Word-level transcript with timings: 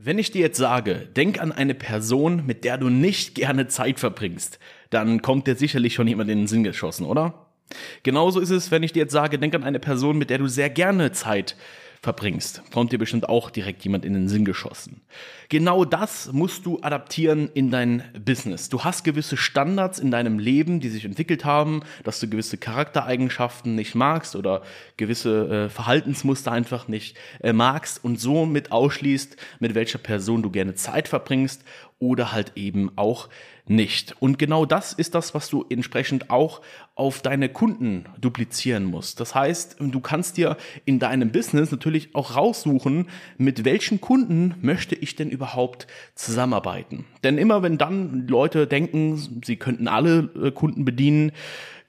Wenn 0.00 0.20
ich 0.20 0.30
dir 0.30 0.42
jetzt 0.42 0.58
sage, 0.58 1.08
denk 1.16 1.42
an 1.42 1.50
eine 1.50 1.74
Person, 1.74 2.46
mit 2.46 2.62
der 2.62 2.78
du 2.78 2.88
nicht 2.88 3.34
gerne 3.34 3.66
Zeit 3.66 3.98
verbringst, 3.98 4.60
dann 4.90 5.22
kommt 5.22 5.48
dir 5.48 5.56
sicherlich 5.56 5.94
schon 5.94 6.06
jemand 6.06 6.30
in 6.30 6.38
den 6.38 6.46
Sinn 6.46 6.62
geschossen, 6.62 7.04
oder? 7.04 7.48
Genauso 8.04 8.38
ist 8.38 8.50
es, 8.50 8.70
wenn 8.70 8.84
ich 8.84 8.92
dir 8.92 9.00
jetzt 9.00 9.12
sage, 9.12 9.40
denk 9.40 9.56
an 9.56 9.64
eine 9.64 9.80
Person, 9.80 10.16
mit 10.16 10.30
der 10.30 10.38
du 10.38 10.46
sehr 10.46 10.70
gerne 10.70 11.10
Zeit 11.10 11.50
verbringst, 11.50 11.87
kommt 12.72 12.92
dir 12.92 12.98
bestimmt 12.98 13.28
auch 13.28 13.50
direkt 13.50 13.82
jemand 13.84 14.04
in 14.04 14.14
den 14.14 14.28
Sinn 14.28 14.44
geschossen. 14.44 15.02
Genau 15.48 15.84
das 15.84 16.32
musst 16.32 16.66
du 16.66 16.80
adaptieren 16.80 17.50
in 17.54 17.70
dein 17.70 18.02
Business. 18.24 18.68
Du 18.68 18.84
hast 18.84 19.04
gewisse 19.04 19.36
Standards 19.36 19.98
in 19.98 20.10
deinem 20.10 20.38
Leben, 20.38 20.80
die 20.80 20.88
sich 20.88 21.04
entwickelt 21.04 21.44
haben, 21.44 21.82
dass 22.04 22.20
du 22.20 22.28
gewisse 22.28 22.58
Charaktereigenschaften 22.58 23.74
nicht 23.74 23.94
magst 23.94 24.36
oder 24.36 24.62
gewisse 24.96 25.66
äh, 25.66 25.68
Verhaltensmuster 25.68 26.52
einfach 26.52 26.88
nicht 26.88 27.16
äh, 27.40 27.52
magst 27.52 28.04
und 28.04 28.20
somit 28.20 28.72
ausschließt, 28.72 29.36
mit 29.60 29.74
welcher 29.74 29.98
Person 29.98 30.42
du 30.42 30.50
gerne 30.50 30.74
Zeit 30.74 31.08
verbringst 31.08 31.62
oder 31.98 32.32
halt 32.32 32.52
eben 32.54 32.90
auch 32.96 33.28
nicht. 33.66 34.14
Und 34.20 34.38
genau 34.38 34.64
das 34.64 34.92
ist 34.92 35.14
das, 35.14 35.34
was 35.34 35.48
du 35.48 35.64
entsprechend 35.68 36.30
auch 36.30 36.62
auf 36.94 37.20
deine 37.22 37.48
Kunden 37.48 38.06
duplizieren 38.20 38.84
musst. 38.84 39.20
Das 39.20 39.34
heißt, 39.34 39.76
du 39.80 40.00
kannst 40.00 40.36
dir 40.36 40.56
in 40.84 40.98
deinem 40.98 41.30
Business 41.32 41.70
natürlich 41.70 42.14
auch 42.14 42.36
raussuchen, 42.36 43.08
mit 43.36 43.64
welchen 43.64 44.00
Kunden 44.00 44.54
möchte 44.62 44.94
ich 44.94 45.16
denn 45.16 45.30
überhaupt 45.30 45.86
zusammenarbeiten. 46.14 47.04
Denn 47.24 47.36
immer 47.36 47.62
wenn 47.62 47.78
dann 47.78 48.26
Leute 48.28 48.66
denken, 48.66 49.40
sie 49.44 49.56
könnten 49.56 49.88
alle 49.88 50.30
äh, 50.42 50.50
Kunden 50.50 50.84
bedienen, 50.84 51.32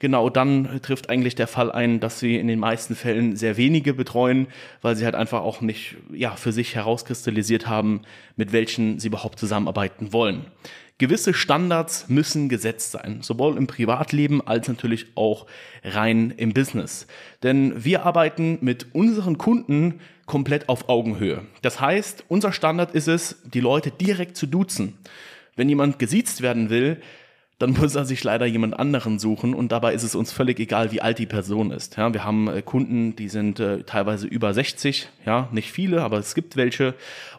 genau 0.00 0.28
dann 0.28 0.80
trifft 0.82 1.08
eigentlich 1.08 1.36
der 1.36 1.46
Fall 1.46 1.70
ein, 1.70 2.00
dass 2.00 2.18
sie 2.18 2.36
in 2.36 2.48
den 2.48 2.58
meisten 2.58 2.96
Fällen 2.96 3.36
sehr 3.36 3.56
wenige 3.56 3.94
betreuen, 3.94 4.48
weil 4.82 4.96
sie 4.96 5.04
halt 5.04 5.14
einfach 5.14 5.42
auch 5.42 5.60
nicht 5.60 5.96
ja, 6.12 6.32
für 6.32 6.50
sich 6.50 6.74
herauskristallisiert 6.74 7.68
haben, 7.68 8.02
mit 8.34 8.52
welchen 8.52 8.98
sie 8.98 9.06
überhaupt 9.06 9.38
zusammenarbeiten 9.38 10.12
wollen 10.12 10.46
gewisse 11.00 11.32
Standards 11.32 12.10
müssen 12.10 12.50
gesetzt 12.50 12.92
sein, 12.92 13.22
sowohl 13.22 13.56
im 13.56 13.66
Privatleben 13.66 14.46
als 14.46 14.68
natürlich 14.68 15.06
auch 15.14 15.46
rein 15.82 16.32
im 16.36 16.52
Business. 16.52 17.06
Denn 17.42 17.72
wir 17.82 18.04
arbeiten 18.04 18.58
mit 18.60 18.94
unseren 18.94 19.38
Kunden 19.38 20.00
komplett 20.26 20.68
auf 20.68 20.90
Augenhöhe. 20.90 21.46
Das 21.62 21.80
heißt, 21.80 22.24
unser 22.28 22.52
Standard 22.52 22.94
ist 22.94 23.08
es, 23.08 23.40
die 23.44 23.60
Leute 23.60 23.90
direkt 23.90 24.36
zu 24.36 24.46
duzen. 24.46 24.98
Wenn 25.56 25.70
jemand 25.70 25.98
gesiezt 25.98 26.42
werden 26.42 26.68
will, 26.68 27.00
dann 27.60 27.74
muss 27.74 27.94
er 27.94 28.06
sich 28.06 28.24
leider 28.24 28.46
jemand 28.46 28.78
anderen 28.78 29.18
suchen 29.18 29.54
und 29.54 29.70
dabei 29.70 29.92
ist 29.92 30.02
es 30.02 30.14
uns 30.14 30.32
völlig 30.32 30.58
egal, 30.58 30.92
wie 30.92 31.02
alt 31.02 31.18
die 31.18 31.26
Person 31.26 31.70
ist. 31.70 31.98
Ja, 31.98 32.12
wir 32.12 32.24
haben 32.24 32.48
äh, 32.48 32.62
Kunden, 32.62 33.14
die 33.14 33.28
sind 33.28 33.60
äh, 33.60 33.82
teilweise 33.84 34.26
über 34.26 34.54
60, 34.54 35.08
ja, 35.26 35.48
nicht 35.52 35.70
viele, 35.70 36.02
aber 36.02 36.18
es 36.18 36.34
gibt 36.34 36.56
welche 36.56 36.94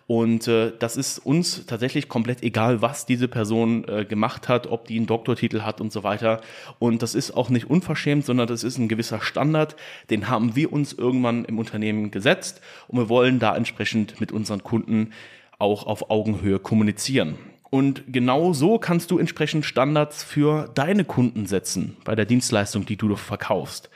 und 0.06 0.48
äh, 0.48 0.74
das 0.78 0.96
ist 0.96 1.18
uns 1.18 1.66
tatsächlich 1.66 2.08
komplett 2.08 2.44
egal, 2.44 2.84
was 2.84 3.08
diese 3.08 3.28
Person 3.28 3.84
äh, 3.88 4.06
gemacht 4.06 4.48
hat, 4.48 4.68
ob 4.68 4.86
die 4.86 4.98
einen 4.98 5.08
Doktortitel 5.08 5.62
hat 5.62 5.82
und 5.82 5.92
so 5.92 6.04
weiter. 6.04 6.42
Und 6.78 7.02
das 7.02 7.16
ist 7.16 7.32
auch 7.32 7.50
nicht 7.50 7.70
unverschämt, 7.70 8.24
sondern 8.24 8.46
das 8.48 8.64
ist 8.64 8.78
ein 8.78 8.90
gewisser 8.90 9.22
Standard, 9.22 9.76
den 10.12 10.30
haben 10.30 10.56
wir 10.56 10.72
uns 10.72 10.94
irgendwann 10.94 11.46
im 11.46 11.58
Unternehmen 11.58 12.12
gesetzt 12.12 12.62
und 12.88 13.00
wir 13.00 13.10
wollen 13.10 13.40
da 13.40 13.56
entsprechend 13.56 14.22
mit 14.22 14.32
unseren 14.32 14.64
Kunden 14.64 15.14
auch 15.58 15.88
auf 15.88 16.12
Augenhöhe 16.12 16.60
kommunizieren. 16.60 17.38
Und 17.72 18.04
genau 18.08 18.52
so 18.52 18.78
kannst 18.78 19.12
du 19.12 19.18
entsprechend 19.18 19.66
Standards 19.66 20.24
für 20.24 20.70
deine 20.76 21.06
Kunden 21.06 21.46
setzen 21.46 21.96
bei 22.04 22.16
der 22.16 22.26
Dienstleistung, 22.26 22.86
die 22.86 22.98
du 22.98 23.16
verkaufst. 23.16 23.90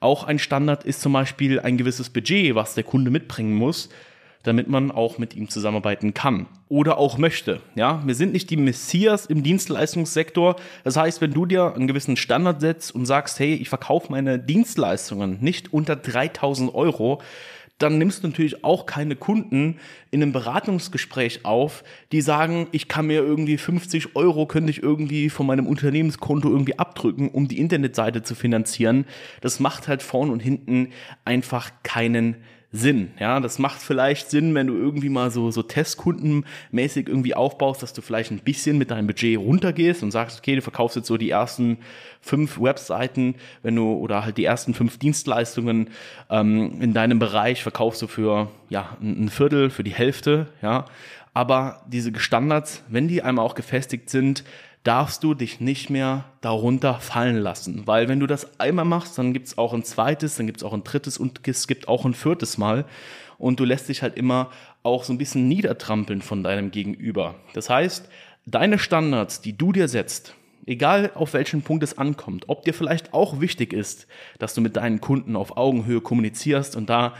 Auch 0.00 0.24
ein 0.24 0.38
Standard 0.38 0.84
ist 0.84 1.00
zum 1.00 1.14
Beispiel 1.14 1.58
ein 1.58 1.78
gewisses 1.78 2.10
Budget, 2.10 2.54
was 2.54 2.74
der 2.74 2.84
Kunde 2.84 3.10
mitbringen 3.10 3.54
muss, 3.54 3.88
damit 4.42 4.68
man 4.68 4.90
auch 4.90 5.16
mit 5.16 5.34
ihm 5.34 5.48
zusammenarbeiten 5.48 6.12
kann 6.12 6.46
oder 6.68 6.98
auch 6.98 7.16
möchte. 7.16 7.60
Ja, 7.74 8.02
wir 8.04 8.14
sind 8.14 8.32
nicht 8.32 8.50
die 8.50 8.58
Messias 8.58 9.24
im 9.24 9.42
Dienstleistungssektor. 9.42 10.56
Das 10.84 10.98
heißt, 10.98 11.22
wenn 11.22 11.32
du 11.32 11.46
dir 11.46 11.74
einen 11.74 11.86
gewissen 11.86 12.16
Standard 12.16 12.60
setzt 12.60 12.94
und 12.94 13.06
sagst, 13.06 13.38
hey, 13.38 13.54
ich 13.54 13.70
verkaufe 13.70 14.12
meine 14.12 14.38
Dienstleistungen 14.38 15.38
nicht 15.40 15.72
unter 15.72 15.96
3000 15.96 16.74
Euro, 16.74 17.22
dann 17.82 17.98
nimmst 17.98 18.22
du 18.22 18.28
natürlich 18.28 18.64
auch 18.64 18.86
keine 18.86 19.16
Kunden 19.16 19.78
in 20.10 20.22
einem 20.22 20.32
Beratungsgespräch 20.32 21.44
auf, 21.44 21.84
die 22.12 22.20
sagen, 22.20 22.68
ich 22.72 22.88
kann 22.88 23.06
mir 23.06 23.22
irgendwie 23.22 23.58
50 23.58 24.16
Euro, 24.16 24.46
könnte 24.46 24.70
ich 24.70 24.82
irgendwie 24.82 25.30
von 25.30 25.46
meinem 25.46 25.66
Unternehmenskonto 25.66 26.48
irgendwie 26.48 26.78
abdrücken, 26.78 27.28
um 27.28 27.48
die 27.48 27.58
Internetseite 27.58 28.22
zu 28.22 28.34
finanzieren. 28.34 29.06
Das 29.40 29.60
macht 29.60 29.88
halt 29.88 30.02
vorn 30.02 30.30
und 30.30 30.40
hinten 30.40 30.88
einfach 31.24 31.70
keinen 31.82 32.36
Sinn. 32.74 33.12
Ja, 33.18 33.38
das 33.38 33.58
macht 33.58 33.82
vielleicht 33.82 34.30
Sinn, 34.30 34.54
wenn 34.54 34.66
du 34.66 34.74
irgendwie 34.74 35.10
mal 35.10 35.30
so, 35.30 35.50
so 35.50 35.62
Testkundenmäßig 35.62 37.06
irgendwie 37.06 37.34
aufbaust, 37.34 37.82
dass 37.82 37.92
du 37.92 38.00
vielleicht 38.00 38.30
ein 38.30 38.38
bisschen 38.38 38.78
mit 38.78 38.90
deinem 38.90 39.06
Budget 39.06 39.38
runtergehst 39.38 40.02
und 40.02 40.10
sagst, 40.10 40.38
okay, 40.38 40.56
du 40.56 40.62
verkaufst 40.62 40.96
jetzt 40.96 41.06
so 41.06 41.18
die 41.18 41.28
ersten 41.28 41.78
fünf 42.22 42.58
Webseiten, 42.58 43.34
wenn 43.62 43.76
du, 43.76 43.92
oder 43.92 44.24
halt 44.24 44.38
die 44.38 44.46
ersten 44.46 44.72
fünf 44.72 44.98
Dienstleistungen 44.98 45.90
ähm, 46.30 46.80
in 46.80 46.94
deinem 46.94 47.18
Bereich 47.18 47.62
verkaufst 47.62 48.00
du 48.00 48.06
für, 48.06 48.48
ja, 48.70 48.96
ein 49.02 49.28
Viertel, 49.28 49.68
für 49.68 49.84
die 49.84 49.94
Hälfte, 49.94 50.46
ja. 50.62 50.86
Aber 51.34 51.82
diese 51.86 52.18
Standards, 52.18 52.84
wenn 52.88 53.08
die 53.08 53.22
einmal 53.22 53.44
auch 53.46 53.54
gefestigt 53.54 54.10
sind, 54.10 54.44
darfst 54.84 55.22
du 55.22 55.34
dich 55.34 55.60
nicht 55.60 55.90
mehr 55.90 56.24
darunter 56.40 56.94
fallen 56.94 57.36
lassen. 57.36 57.86
Weil 57.86 58.08
wenn 58.08 58.20
du 58.20 58.26
das 58.26 58.58
einmal 58.58 58.84
machst, 58.84 59.16
dann 59.16 59.32
gibt's 59.32 59.58
auch 59.58 59.72
ein 59.72 59.84
zweites, 59.84 60.36
dann 60.36 60.46
gibt's 60.46 60.64
auch 60.64 60.72
ein 60.72 60.84
drittes 60.84 61.18
und 61.18 61.46
es 61.46 61.66
gibt 61.66 61.88
auch 61.88 62.04
ein 62.04 62.14
viertes 62.14 62.58
Mal. 62.58 62.84
Und 63.38 63.60
du 63.60 63.64
lässt 63.64 63.88
dich 63.88 64.02
halt 64.02 64.16
immer 64.16 64.50
auch 64.82 65.04
so 65.04 65.12
ein 65.12 65.18
bisschen 65.18 65.48
niedertrampeln 65.48 66.22
von 66.22 66.42
deinem 66.42 66.70
Gegenüber. 66.70 67.36
Das 67.54 67.70
heißt, 67.70 68.08
deine 68.46 68.78
Standards, 68.78 69.40
die 69.40 69.56
du 69.56 69.72
dir 69.72 69.88
setzt, 69.88 70.34
egal 70.66 71.12
auf 71.14 71.32
welchen 71.34 71.62
Punkt 71.62 71.82
es 71.84 71.98
ankommt, 71.98 72.44
ob 72.48 72.64
dir 72.64 72.74
vielleicht 72.74 73.14
auch 73.14 73.40
wichtig 73.40 73.72
ist, 73.72 74.06
dass 74.38 74.54
du 74.54 74.60
mit 74.60 74.76
deinen 74.76 75.00
Kunden 75.00 75.36
auf 75.36 75.56
Augenhöhe 75.56 76.00
kommunizierst 76.00 76.76
und 76.76 76.90
da 76.90 77.14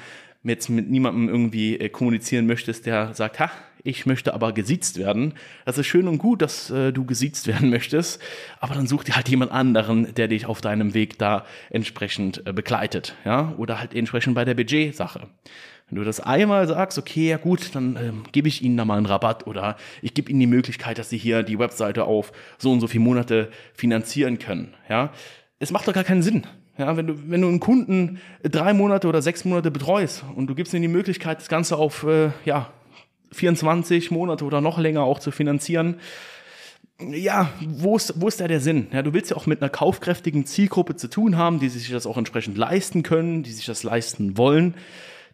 jetzt 0.45 0.69
mit 0.69 0.91
niemandem 0.91 1.29
irgendwie 1.29 1.79
äh, 1.79 1.89
kommunizieren 1.89 2.47
möchtest, 2.47 2.87
der 2.87 3.15
sagt, 3.15 3.39
ha, 3.39 3.51
ich 3.85 4.07
möchte 4.07 4.35
aber 4.35 4.53
gesiezt 4.53 4.99
werden. 4.99 5.35
Das 5.65 5.79
ist 5.79 5.87
schön 5.87 6.09
und 6.09 6.19
gut, 6.19 6.43
dass 6.43 6.71
äh, 6.71 6.93
du 6.93 7.05
gesiezt 7.05 7.47
werden 7.47 7.71
möchtest, 7.71 8.21
aber 8.61 8.75
dann 8.75 8.87
such 8.87 9.05
dir 9.05 9.17
halt 9.17 9.29
jemand 9.29 9.53
anderen, 9.53 10.15
der 10.15 10.29
dich 10.29 10.47
auf 10.47 10.61
deinem 10.61 10.95
Weg 10.95 11.19
da 11.19 11.45
entsprechend 11.71 12.47
äh, 12.47 12.53
begleitet, 12.53 13.15
ja, 13.25 13.55
oder 13.57 13.81
halt 13.81 13.95
entsprechend 13.95 14.35
bei 14.35 14.45
der 14.45 14.55
Budgetsache. 14.55 15.29
Wenn 15.89 15.99
du 15.99 16.05
das 16.05 16.21
einmal 16.21 16.67
sagst, 16.69 16.99
okay, 16.99 17.29
ja 17.29 17.37
gut, 17.37 17.75
dann 17.75 17.97
ähm, 17.97 18.23
gebe 18.33 18.49
ich 18.49 18.63
ihnen 18.63 18.77
da 18.77 18.85
mal 18.85 18.97
einen 18.97 19.07
Rabatt 19.07 19.47
oder 19.47 19.77
ich 20.01 20.15
gebe 20.15 20.31
ihnen 20.31 20.41
die 20.41 20.47
Möglichkeit, 20.47 20.99
dass 20.99 21.11
sie 21.11 21.19
hier 21.19 21.43
die 21.43 21.59
Webseite 21.59 22.05
auf 22.05 22.33
so 22.57 22.73
und 22.73 22.81
so 22.81 22.87
viele 22.87 23.05
Monate 23.05 23.51
finanzieren 23.75 24.39
können, 24.39 24.75
ja. 24.89 25.13
Es 25.59 25.71
macht 25.71 25.87
doch 25.87 25.93
gar 25.93 26.03
keinen 26.03 26.23
Sinn. 26.23 26.45
Ja, 26.79 26.97
wenn 26.97 27.07
du, 27.07 27.31
wenn 27.31 27.43
du 27.43 27.49
einen 27.49 27.61
Kunden 27.61 28.19
drei 28.43 28.73
Monate 28.73 29.07
oder 29.07 29.21
sechs 29.21 29.45
Monate 29.45 29.71
betreust 29.71 30.25
und 30.35 30.47
du 30.47 30.55
gibst 30.55 30.73
ihm 30.73 30.81
die 30.81 30.89
Möglichkeit, 30.89 31.39
das 31.39 31.49
Ganze 31.49 31.77
auf, 31.77 32.05
äh, 32.05 32.31
ja, 32.47 32.73
24 33.33 34.11
Monate 34.11 34.45
oder 34.45 34.61
noch 34.61 34.79
länger 34.79 35.03
auch 35.03 35.19
zu 35.19 35.31
finanzieren. 35.31 35.97
Ja, 37.11 37.51
wo 37.67 37.97
ist, 37.97 38.15
wo 38.21 38.29
ist 38.29 38.41
da 38.41 38.47
der 38.47 38.61
Sinn? 38.61 38.87
Ja, 38.93 39.03
du 39.03 39.13
willst 39.13 39.31
ja 39.31 39.37
auch 39.37 39.47
mit 39.47 39.61
einer 39.61 39.71
kaufkräftigen 39.71 40.47
Zielgruppe 40.47 40.95
zu 40.95 41.09
tun 41.09 41.37
haben, 41.37 41.59
die 41.59 41.69
sich 41.69 41.91
das 41.91 42.07
auch 42.07 42.17
entsprechend 42.17 42.57
leisten 42.57 43.03
können, 43.03 43.43
die 43.43 43.53
sich 43.53 43.67
das 43.67 43.83
leisten 43.83 44.37
wollen, 44.37 44.75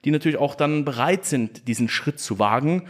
die 0.04 0.10
natürlich 0.10 0.38
auch 0.38 0.54
dann 0.54 0.84
bereit 0.84 1.24
sind, 1.24 1.68
diesen 1.68 1.88
Schritt 1.88 2.20
zu 2.20 2.38
wagen 2.38 2.84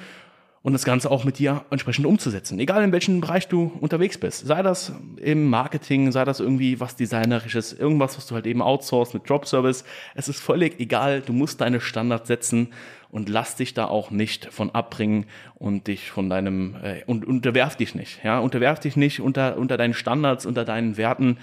und 0.63 0.73
das 0.73 0.85
Ganze 0.85 1.11
auch 1.11 1.25
mit 1.25 1.39
dir 1.39 1.65
entsprechend 1.71 2.07
umzusetzen. 2.07 2.59
Egal 2.59 2.83
in 2.83 2.93
welchem 2.93 3.21
Bereich 3.21 3.49
du 3.49 3.73
unterwegs 3.81 4.19
bist. 4.19 4.47
Sei 4.47 4.63
das 4.63 4.93
im 5.17 5.49
Marketing, 5.49 6.11
sei 6.13 6.25
das 6.25 6.41
irgendwie 6.41 6.81
was 6.81 6.97
Designerisches, 6.97 7.73
irgendwas, 7.73 8.17
was 8.17 8.27
du 8.27 8.35
halt 8.35 8.47
eben 8.47 8.61
outsourcest 8.61 9.15
mit 9.15 9.29
Dropservice. 9.29 9.85
Es 10.15 10.29
ist 10.29 10.41
völlig 10.41 10.81
egal. 10.81 11.21
Du 11.21 11.33
musst 11.33 11.61
deine 11.61 11.81
Standards 11.81 12.29
setzen 12.29 12.69
und 13.11 13.29
lass 13.29 13.57
dich 13.57 13.75
da 13.75 13.87
auch 13.87 14.11
nicht 14.11 14.53
von 14.53 14.71
abbringen 14.71 15.27
und 15.55 15.87
dich 15.87 16.11
von 16.11 16.29
deinem 16.29 16.77
äh, 16.83 17.05
und 17.07 17.25
unterwerf 17.27 17.77
dich 17.77 17.95
nicht, 17.95 18.23
ja, 18.23 18.39
unterwerf 18.39 18.81
dich 18.81 18.97
nicht 18.97 19.21
unter 19.21 19.57
unter 19.57 19.77
deinen 19.77 19.95
Standards, 19.95 20.45
unter 20.45 20.65
deinen 20.65 20.97
Werten, 20.97 21.39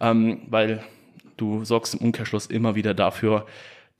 ähm, 0.00 0.42
weil 0.48 0.82
du 1.36 1.64
sorgst 1.64 1.94
im 1.94 2.00
Umkehrschluss 2.00 2.46
immer 2.46 2.74
wieder 2.74 2.94
dafür, 2.94 3.46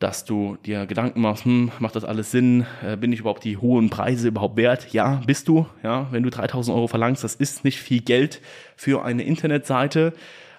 dass 0.00 0.24
du 0.24 0.56
dir 0.64 0.86
Gedanken 0.86 1.20
machst, 1.20 1.44
hm, 1.44 1.70
macht 1.78 1.94
das 1.94 2.04
alles 2.04 2.30
Sinn? 2.30 2.66
Äh, 2.82 2.96
bin 2.96 3.12
ich 3.12 3.20
überhaupt 3.20 3.44
die 3.44 3.58
hohen 3.58 3.90
Preise 3.90 4.28
überhaupt 4.28 4.56
wert? 4.56 4.92
Ja, 4.92 5.20
bist 5.26 5.46
du. 5.46 5.66
Ja, 5.82 6.08
wenn 6.10 6.22
du 6.22 6.30
3000 6.30 6.74
Euro 6.74 6.88
verlangst, 6.88 7.22
das 7.22 7.34
ist 7.34 7.64
nicht 7.64 7.78
viel 7.78 8.00
Geld 8.00 8.40
für 8.76 9.04
eine 9.04 9.22
Internetseite 9.22 10.14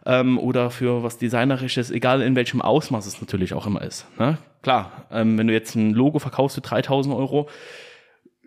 ähm, 0.05 0.37
oder 0.37 0.69
für 0.69 1.01
was 1.01 1.17
Designerisches, 1.17 1.89
egal 1.89 2.21
in 2.21 2.35
welchem 2.35 2.61
Ausmaß 2.61 3.07
es 3.07 3.19
natürlich 3.19 3.55
auch 3.55 3.65
immer 3.65 3.81
ist. 3.81 4.05
Ne? 4.19 4.37
Klar, 4.61 5.07
ähm, 5.11 5.39
wenn 5.39 5.47
du 5.47 5.53
jetzt 5.53 5.75
ein 5.75 5.91
Logo 5.91 6.19
verkaufst 6.19 6.55
für 6.55 6.61
3000 6.61 7.15
Euro, 7.15 7.49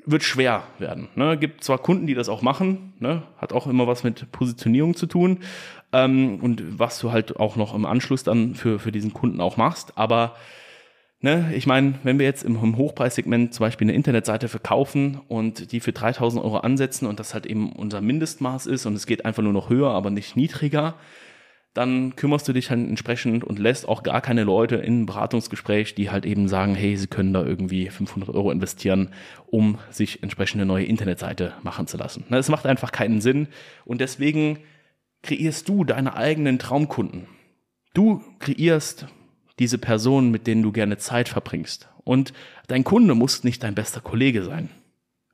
wird 0.06 0.22
schwer 0.22 0.62
werden. 0.78 1.08
Ne? 1.16 1.36
Gibt 1.36 1.64
zwar 1.64 1.78
Kunden, 1.78 2.06
die 2.06 2.14
das 2.14 2.28
auch 2.28 2.40
machen, 2.40 2.92
ne? 3.00 3.22
hat 3.38 3.52
auch 3.52 3.66
immer 3.66 3.88
was 3.88 4.04
mit 4.04 4.30
Positionierung 4.30 4.94
zu 4.94 5.06
tun 5.06 5.40
ähm, 5.92 6.38
und 6.40 6.78
was 6.78 7.00
du 7.00 7.10
halt 7.10 7.40
auch 7.40 7.56
noch 7.56 7.74
im 7.74 7.84
Anschluss 7.84 8.22
dann 8.22 8.54
für, 8.54 8.78
für 8.78 8.92
diesen 8.92 9.12
Kunden 9.12 9.40
auch 9.40 9.56
machst, 9.56 9.94
aber 9.96 10.36
Ne, 11.24 11.54
ich 11.54 11.66
meine, 11.66 11.94
wenn 12.02 12.18
wir 12.18 12.26
jetzt 12.26 12.44
im, 12.44 12.76
Hochpreissegment 12.76 13.54
zum 13.54 13.64
Beispiel 13.64 13.86
eine 13.86 13.94
Internetseite 13.94 14.46
verkaufen 14.46 15.22
und 15.26 15.72
die 15.72 15.80
für 15.80 15.92
3000 15.92 16.44
Euro 16.44 16.58
ansetzen 16.58 17.06
und 17.06 17.18
das 17.18 17.32
halt 17.32 17.46
eben 17.46 17.72
unser 17.72 18.02
Mindestmaß 18.02 18.66
ist 18.66 18.84
und 18.84 18.92
es 18.92 19.06
geht 19.06 19.24
einfach 19.24 19.42
nur 19.42 19.54
noch 19.54 19.70
höher, 19.70 19.88
aber 19.88 20.10
nicht 20.10 20.36
niedriger, 20.36 20.96
dann 21.72 22.14
kümmerst 22.14 22.46
du 22.46 22.52
dich 22.52 22.68
halt 22.68 22.86
entsprechend 22.86 23.42
und 23.42 23.58
lässt 23.58 23.88
auch 23.88 24.02
gar 24.02 24.20
keine 24.20 24.44
Leute 24.44 24.76
in 24.76 25.00
ein 25.00 25.06
Beratungsgespräch, 25.06 25.94
die 25.94 26.10
halt 26.10 26.26
eben 26.26 26.46
sagen, 26.46 26.74
hey, 26.74 26.94
sie 26.94 27.06
können 27.06 27.32
da 27.32 27.42
irgendwie 27.42 27.88
500 27.88 28.28
Euro 28.28 28.50
investieren, 28.50 29.08
um 29.46 29.78
sich 29.90 30.22
entsprechend 30.22 30.60
eine 30.60 30.66
neue 30.66 30.84
Internetseite 30.84 31.54
machen 31.62 31.86
zu 31.86 31.96
lassen. 31.96 32.24
Das 32.28 32.50
macht 32.50 32.66
einfach 32.66 32.92
keinen 32.92 33.22
Sinn 33.22 33.48
und 33.86 34.02
deswegen 34.02 34.58
kreierst 35.22 35.70
du 35.70 35.84
deine 35.84 36.16
eigenen 36.16 36.58
Traumkunden. 36.58 37.28
Du 37.94 38.22
kreierst 38.40 39.06
diese 39.58 39.78
Personen, 39.78 40.30
mit 40.30 40.46
denen 40.46 40.62
du 40.62 40.72
gerne 40.72 40.98
Zeit 40.98 41.28
verbringst. 41.28 41.88
Und 42.04 42.32
dein 42.66 42.84
Kunde 42.84 43.14
muss 43.14 43.44
nicht 43.44 43.62
dein 43.62 43.74
bester 43.74 44.00
Kollege 44.00 44.42
sein. 44.44 44.68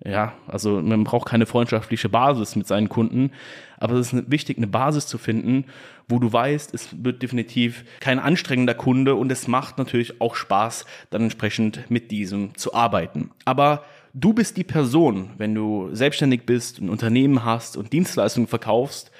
Ja, 0.02 0.32
also 0.46 0.80
man 0.80 1.04
braucht 1.04 1.28
keine 1.28 1.44
freundschaftliche 1.44 2.08
Basis 2.08 2.56
mit 2.56 2.66
seinen 2.66 2.88
Kunden, 2.88 3.32
aber 3.76 3.94
es 3.96 4.14
ist 4.14 4.30
wichtig, 4.30 4.56
eine 4.56 4.66
Basis 4.66 5.06
zu 5.06 5.18
finden, 5.18 5.66
wo 6.08 6.18
du 6.18 6.32
weißt, 6.32 6.72
es 6.72 7.04
wird 7.04 7.22
definitiv 7.22 7.84
kein 8.00 8.18
anstrengender 8.18 8.72
Kunde 8.72 9.14
und 9.14 9.30
es 9.30 9.46
macht 9.46 9.76
natürlich 9.76 10.22
auch 10.22 10.36
Spaß, 10.36 10.86
dann 11.10 11.24
entsprechend 11.24 11.90
mit 11.90 12.10
diesem 12.10 12.54
zu 12.56 12.72
arbeiten. 12.72 13.30
Aber 13.44 13.84
du 14.14 14.32
bist 14.32 14.56
die 14.56 14.64
Person, 14.64 15.30
wenn 15.36 15.54
du 15.54 15.90
selbstständig 15.92 16.46
bist, 16.46 16.80
ein 16.80 16.88
Unternehmen 16.88 17.44
hast 17.44 17.76
und 17.76 17.92
Dienstleistungen 17.92 18.48
verkaufst, 18.48 19.10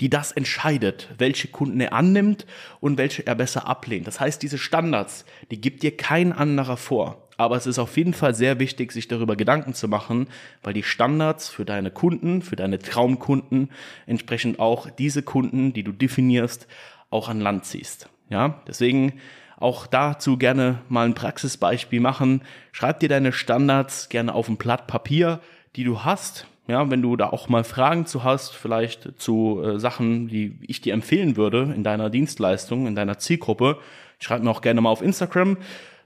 die 0.00 0.10
das 0.10 0.32
entscheidet, 0.32 1.08
welche 1.18 1.48
Kunden 1.48 1.80
er 1.80 1.92
annimmt 1.92 2.46
und 2.80 2.98
welche 2.98 3.26
er 3.26 3.34
besser 3.34 3.66
ablehnt. 3.66 4.06
Das 4.06 4.18
heißt, 4.18 4.42
diese 4.42 4.58
Standards, 4.58 5.24
die 5.50 5.60
gibt 5.60 5.82
dir 5.82 5.96
kein 5.96 6.32
anderer 6.32 6.76
vor. 6.76 7.28
Aber 7.36 7.56
es 7.56 7.66
ist 7.66 7.78
auf 7.78 7.96
jeden 7.96 8.12
Fall 8.12 8.34
sehr 8.34 8.58
wichtig, 8.58 8.92
sich 8.92 9.08
darüber 9.08 9.34
Gedanken 9.34 9.72
zu 9.72 9.88
machen, 9.88 10.28
weil 10.62 10.74
die 10.74 10.82
Standards 10.82 11.48
für 11.48 11.64
deine 11.64 11.90
Kunden, 11.90 12.42
für 12.42 12.56
deine 12.56 12.78
Traumkunden 12.78 13.70
entsprechend 14.06 14.58
auch 14.58 14.90
diese 14.90 15.22
Kunden, 15.22 15.72
die 15.72 15.82
du 15.82 15.92
definierst, 15.92 16.66
auch 17.08 17.28
an 17.28 17.40
Land 17.40 17.64
ziehst. 17.64 18.08
Ja, 18.28 18.62
deswegen 18.66 19.20
auch 19.56 19.86
dazu 19.86 20.36
gerne 20.36 20.80
mal 20.88 21.06
ein 21.06 21.14
Praxisbeispiel 21.14 22.00
machen. 22.00 22.42
Schreib 22.72 23.00
dir 23.00 23.08
deine 23.08 23.32
Standards 23.32 24.08
gerne 24.08 24.34
auf 24.34 24.48
ein 24.48 24.56
Blatt 24.56 24.86
Papier, 24.86 25.40
die 25.76 25.84
du 25.84 26.04
hast, 26.04 26.46
ja, 26.66 26.88
wenn 26.90 27.02
du 27.02 27.16
da 27.16 27.30
auch 27.30 27.48
mal 27.48 27.64
Fragen 27.64 28.06
zu 28.06 28.22
hast, 28.22 28.54
vielleicht 28.54 29.20
zu 29.20 29.62
äh, 29.62 29.78
Sachen, 29.78 30.28
die 30.28 30.58
ich 30.66 30.80
dir 30.80 30.94
empfehlen 30.94 31.36
würde 31.36 31.72
in 31.74 31.82
deiner 31.82 32.10
Dienstleistung, 32.10 32.86
in 32.86 32.94
deiner 32.94 33.18
Zielgruppe, 33.18 33.78
schreib 34.18 34.42
mir 34.42 34.50
auch 34.50 34.60
gerne 34.60 34.80
mal 34.80 34.90
auf 34.90 35.02
Instagram. 35.02 35.56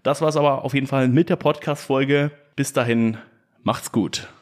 Das 0.02 0.20
war's 0.20 0.36
aber 0.36 0.64
auf 0.64 0.74
jeden 0.74 0.86
Fall 0.86 1.08
mit 1.08 1.28
der 1.28 1.36
Podcast-Folge. 1.36 2.30
Bis 2.56 2.72
dahin, 2.72 3.18
macht's 3.62 3.92
gut. 3.92 4.28